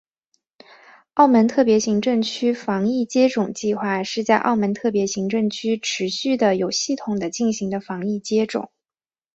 [1.13, 8.71] 澳门特别行政区防疫接种计划是在澳门特别行政区持续地有系统地进行的防疫接种。